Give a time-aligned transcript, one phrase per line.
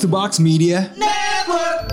[0.00, 1.84] Box to Box Media Network.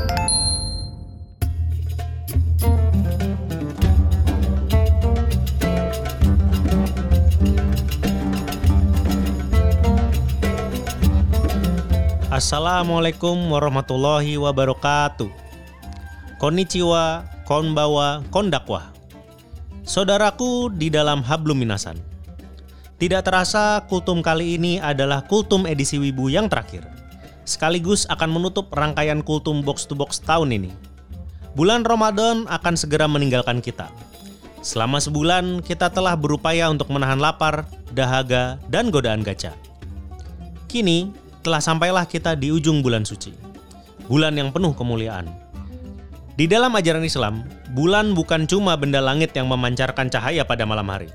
[12.32, 15.28] Assalamualaikum warahmatullahi wabarakatuh.
[16.40, 18.88] Konnichiwa, konbawa, kondakwa.
[19.84, 22.00] Saudaraku di dalam hablum minasan.
[23.04, 26.88] Tidak terasa kultum kali ini adalah kultum edisi Wibu yang terakhir.
[27.48, 30.72] Sekaligus akan menutup rangkaian kultum box to box tahun ini.
[31.56, 33.88] Bulan Ramadan akan segera meninggalkan kita.
[34.60, 37.64] Selama sebulan kita telah berupaya untuk menahan lapar,
[37.96, 39.56] dahaga, dan godaan gacha.
[40.68, 43.32] Kini telah sampailah kita di ujung bulan suci.
[44.12, 45.32] Bulan yang penuh kemuliaan.
[46.36, 51.08] Di dalam ajaran Islam, bulan bukan cuma benda langit yang memancarkan cahaya pada malam hari.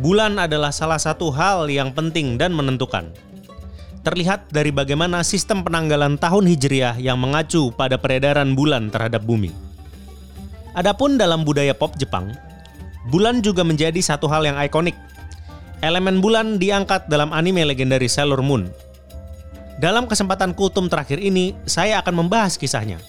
[0.00, 3.12] Bulan adalah salah satu hal yang penting dan menentukan.
[4.02, 9.54] Terlihat dari bagaimana sistem penanggalan tahun Hijriah yang mengacu pada peredaran bulan terhadap bumi.
[10.74, 12.34] Adapun dalam budaya pop Jepang,
[13.10, 14.98] bulan juga menjadi satu hal yang ikonik.
[15.82, 18.70] Elemen bulan diangkat dalam anime legendaris Sailor Moon
[19.82, 23.02] dalam kesempatan kultum terakhir ini, saya akan membahas kisahnya.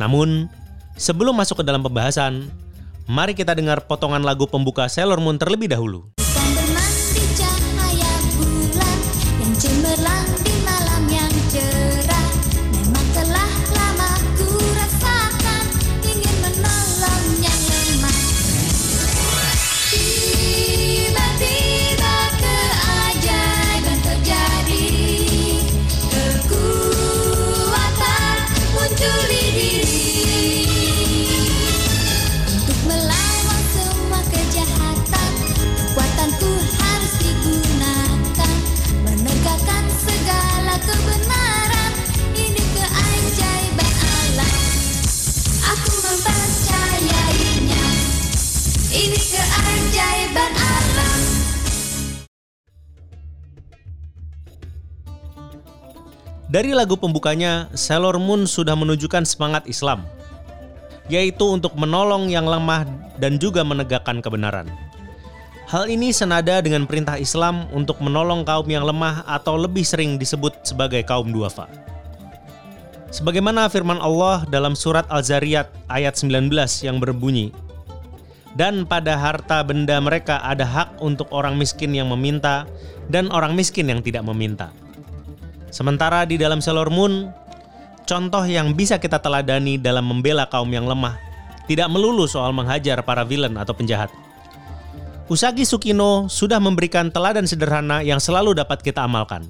[0.00, 0.48] Namun,
[0.96, 2.48] sebelum masuk ke dalam pembahasan,
[3.04, 6.21] mari kita dengar potongan lagu pembuka Sailor Moon terlebih dahulu.
[56.52, 60.04] Dari lagu pembukanya, Sailor Moon sudah menunjukkan semangat Islam,
[61.08, 62.84] yaitu untuk menolong yang lemah
[63.16, 64.68] dan juga menegakkan kebenaran.
[65.64, 70.52] Hal ini senada dengan perintah Islam untuk menolong kaum yang lemah atau lebih sering disebut
[70.60, 71.72] sebagai kaum duafa.
[73.08, 76.52] Sebagaimana firman Allah dalam surat Al-Zariyat ayat 19
[76.84, 77.48] yang berbunyi,
[78.60, 82.68] dan pada harta benda mereka ada hak untuk orang miskin yang meminta
[83.08, 84.68] dan orang miskin yang tidak meminta.
[85.72, 87.32] Sementara di dalam Sailor Moon,
[88.04, 91.16] contoh yang bisa kita teladani dalam membela kaum yang lemah
[91.64, 94.12] tidak melulu soal menghajar para villain atau penjahat.
[95.32, 99.48] Usagi Tsukino sudah memberikan teladan sederhana yang selalu dapat kita amalkan.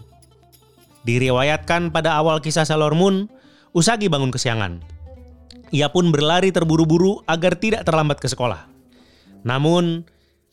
[1.03, 3.27] Diriwayatkan pada awal kisah Sailor Moon,
[3.73, 4.85] Usagi bangun kesiangan.
[5.73, 8.69] Ia pun berlari terburu-buru agar tidak terlambat ke sekolah.
[9.43, 10.05] Namun,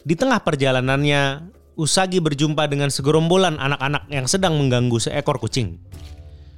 [0.07, 5.79] di tengah perjalanannya, Usagi berjumpa dengan segerombolan anak-anak yang sedang mengganggu seekor kucing.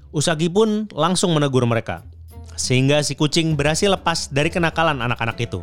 [0.10, 2.02] Usagi pun langsung menegur mereka,
[2.58, 5.62] sehingga si kucing berhasil lepas dari kenakalan anak-anak itu.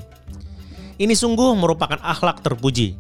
[1.03, 2.95] Ini sungguh merupakan akhlak terpuji.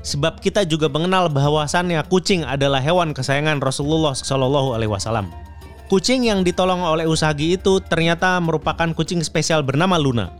[0.00, 5.28] Sebab kita juga mengenal bahwasannya kucing adalah hewan kesayangan Rasulullah Shallallahu Alaihi Wasallam.
[5.92, 10.32] Kucing yang ditolong oleh Usagi itu ternyata merupakan kucing spesial bernama Luna.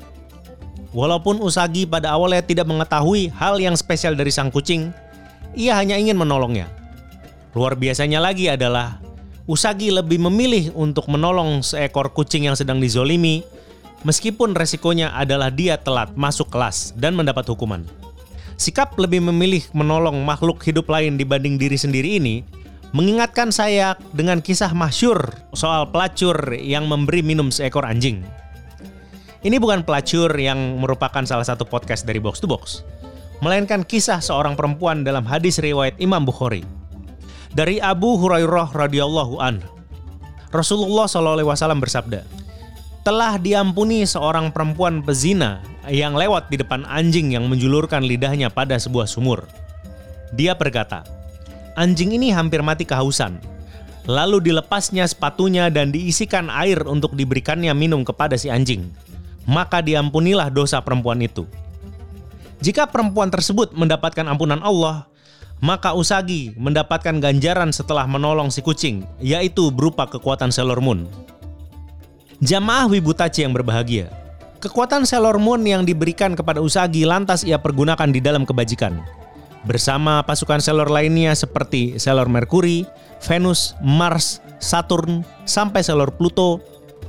[0.97, 4.97] Walaupun Usagi pada awalnya tidak mengetahui hal yang spesial dari sang kucing,
[5.57, 6.69] ia hanya ingin menolongnya.
[7.53, 9.03] Luar biasanya lagi adalah
[9.43, 13.43] Usagi lebih memilih untuk menolong seekor kucing yang sedang dizolimi,
[14.07, 17.83] meskipun resikonya adalah dia telat masuk kelas dan mendapat hukuman.
[18.55, 22.47] Sikap lebih memilih menolong makhluk hidup lain dibanding diri sendiri ini
[22.95, 28.23] mengingatkan saya dengan kisah masyur soal pelacur yang memberi minum seekor anjing.
[29.43, 32.87] Ini bukan pelacur yang merupakan salah satu podcast dari Box to Box,
[33.43, 36.63] melainkan kisah seorang perempuan dalam hadis riwayat Imam Bukhari.
[37.53, 39.59] Dari Abu Hurairah radhiyallahu an.
[40.55, 42.23] Rasulullah SAW bersabda,
[43.03, 45.59] telah diampuni seorang perempuan pezina
[45.91, 49.51] yang lewat di depan anjing yang menjulurkan lidahnya pada sebuah sumur.
[50.39, 51.03] Dia berkata,
[51.75, 53.43] anjing ini hampir mati kehausan.
[54.07, 58.87] Lalu dilepasnya sepatunya dan diisikan air untuk diberikannya minum kepada si anjing.
[59.51, 61.43] Maka diampunilah dosa perempuan itu.
[62.63, 65.11] Jika perempuan tersebut mendapatkan ampunan Allah,
[65.59, 71.11] maka Usagi mendapatkan ganjaran setelah menolong si kucing, yaitu berupa kekuatan Sailor Moon.
[72.39, 74.15] Jamaah Wibutachi yang berbahagia,
[74.63, 79.03] kekuatan Sailor Moon yang diberikan kepada Usagi lantas ia pergunakan di dalam kebajikan.
[79.63, 82.83] bersama pasukan Sailor lainnya seperti Sailor Mercury,
[83.23, 86.59] Venus, Mars, Saturn, sampai Sailor Pluto,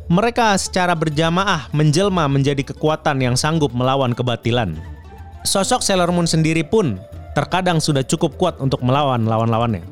[0.06, 4.93] mereka secara berjamaah menjelma menjadi kekuatan yang sanggup melawan kebatilan.
[5.44, 7.00] Sosok Sailor Moon sendiri pun
[7.36, 9.84] terkadang sudah cukup kuat untuk melawan lawan-lawannya.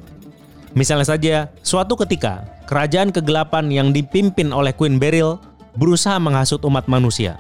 [0.72, 5.36] Misalnya saja, suatu ketika, kerajaan kegelapan yang dipimpin oleh Queen Beryl
[5.76, 7.36] berusaha menghasut umat manusia.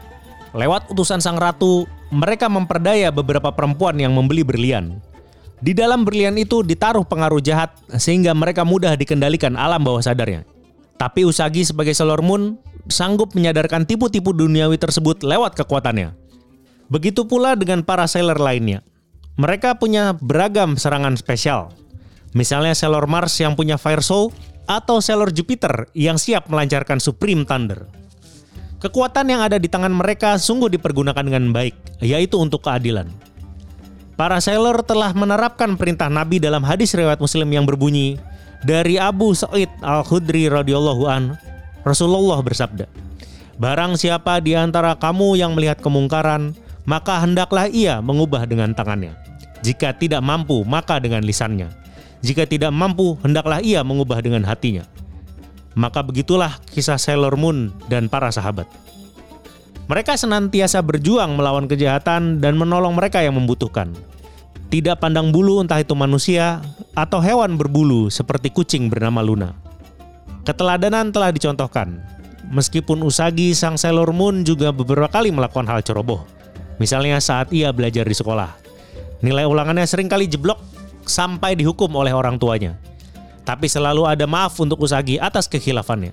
[0.51, 4.99] Lewat utusan sang ratu, mereka memperdaya beberapa perempuan yang membeli berlian.
[5.63, 10.43] Di dalam berlian itu ditaruh pengaruh jahat sehingga mereka mudah dikendalikan alam bawah sadarnya.
[10.99, 12.59] Tapi Usagi sebagai Sailor Moon
[12.91, 16.20] sanggup menyadarkan tipu-tipu duniawi tersebut lewat kekuatannya.
[16.91, 18.83] Begitu pula dengan para sailor lainnya.
[19.39, 21.71] Mereka punya beragam serangan spesial.
[22.35, 24.31] Misalnya Sailor Mars yang punya Fire Soul
[24.67, 27.87] atau Sailor Jupiter yang siap melancarkan Supreme Thunder.
[28.83, 33.07] Kekuatan yang ada di tangan mereka sungguh dipergunakan dengan baik, yaitu untuk keadilan.
[34.17, 38.17] Para sailor telah menerapkan perintah Nabi dalam hadis riwayat Muslim yang berbunyi
[38.65, 41.37] dari Abu Sa'id Al-Khudri radhiyallahu an
[41.85, 42.85] Rasulullah bersabda,
[43.61, 49.13] Barang siapa di antara kamu yang melihat kemungkaran, maka hendaklah ia mengubah dengan tangannya.
[49.61, 51.69] Jika tidak mampu, maka dengan lisannya.
[52.21, 54.85] Jika tidak mampu, hendaklah ia mengubah dengan hatinya.
[55.77, 58.65] Maka begitulah kisah Sailor Moon dan para sahabat.
[59.89, 63.91] Mereka senantiasa berjuang melawan kejahatan dan menolong mereka yang membutuhkan.
[64.71, 66.63] Tidak pandang bulu entah itu manusia
[66.95, 69.51] atau hewan berbulu seperti kucing bernama Luna.
[70.47, 71.99] Keteladanan telah dicontohkan.
[72.51, 76.23] Meskipun Usagi sang Sailor Moon juga beberapa kali melakukan hal ceroboh.
[76.81, 78.57] Misalnya saat ia belajar di sekolah.
[79.21, 80.57] Nilai ulangannya sering kali jeblok
[81.05, 82.73] sampai dihukum oleh orang tuanya.
[83.45, 86.09] Tapi selalu ada maaf untuk Usagi atas kekhilafannya.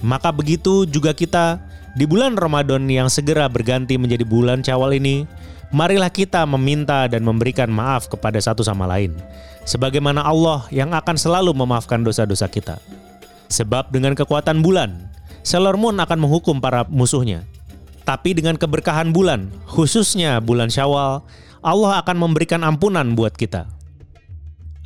[0.00, 1.60] Maka begitu juga kita
[1.92, 5.28] di bulan Ramadan yang segera berganti menjadi bulan Syawal ini,
[5.68, 9.12] marilah kita meminta dan memberikan maaf kepada satu sama lain.
[9.68, 12.80] Sebagaimana Allah yang akan selalu memaafkan dosa-dosa kita.
[13.52, 15.08] Sebab dengan kekuatan bulan,
[15.44, 17.44] Sailor Moon akan menghukum para musuhnya.
[18.06, 21.26] Tapi dengan keberkahan bulan, khususnya bulan Syawal,
[21.58, 23.66] Allah akan memberikan ampunan buat kita.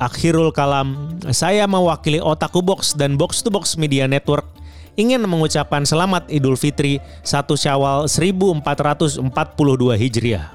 [0.01, 4.49] Akhirul kalam, saya mewakili Otaku Box dan Box to Box Media Network
[4.97, 9.29] ingin mengucapkan selamat Idul Fitri 1 Syawal 1442
[10.01, 10.49] Hijriah.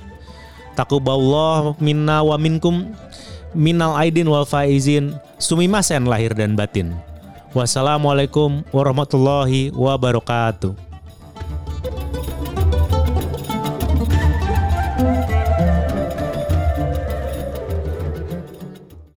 [0.74, 2.90] Takuballah minna wa minkum
[3.54, 6.92] minal aidin wal faizin sumimasen lahir dan batin.
[7.56, 10.85] Wassalamualaikum warahmatullahi wabarakatuh.